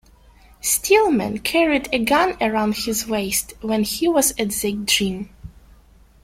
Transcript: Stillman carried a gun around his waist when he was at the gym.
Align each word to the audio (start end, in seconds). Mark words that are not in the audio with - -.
Stillman 0.63 1.37
carried 1.43 1.87
a 1.93 2.03
gun 2.03 2.35
around 2.41 2.73
his 2.75 3.05
waist 3.05 3.53
when 3.61 3.83
he 3.83 4.07
was 4.07 4.31
at 4.31 4.49
the 4.49 4.71
gym. 4.85 5.29